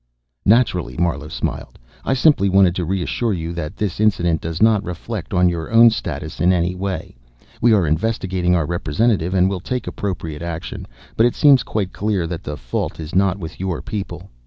[0.47, 1.77] "Naturally." Marlowe smiled.
[2.03, 5.91] "I simply wanted to reassure you that this incident does not reflect on your own
[5.91, 7.15] status in any way.
[7.61, 12.25] We are investigating our representative, and will take appropriate action, but it seems quite clear
[12.25, 14.31] that the fault is not with your people.